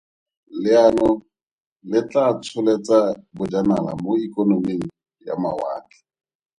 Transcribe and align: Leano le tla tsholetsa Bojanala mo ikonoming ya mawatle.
Leano 0.63 1.09
le 1.89 1.99
tla 2.09 2.25
tsholetsa 2.41 2.99
Bojanala 3.35 3.91
mo 4.01 4.11
ikonoming 4.25 4.85
ya 5.25 5.33
mawatle. 5.41 5.99